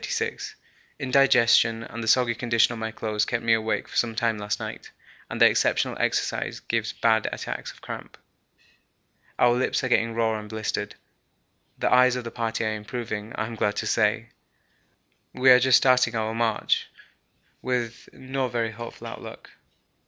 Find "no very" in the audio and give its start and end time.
18.11-18.71